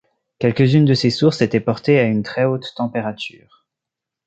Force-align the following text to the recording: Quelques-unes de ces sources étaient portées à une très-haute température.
Quelques-unes 0.39 0.85
de 0.85 0.95
ces 0.95 1.11
sources 1.11 1.43
étaient 1.43 1.59
portées 1.59 1.99
à 1.99 2.05
une 2.05 2.23
très-haute 2.23 2.73
température. 2.75 3.67